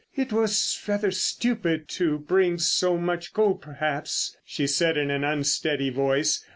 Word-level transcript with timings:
"It 0.15 0.33
was 0.33 0.81
rather 0.87 1.11
stupid 1.11 1.87
to 1.89 2.17
bring 2.17 2.57
so 2.57 2.97
much 2.97 3.35
gold 3.35 3.61
perhaps," 3.61 4.35
she 4.43 4.65
said 4.65 4.97
in 4.97 5.11
an 5.11 5.23
unsteady 5.23 5.91
voice. 5.91 6.43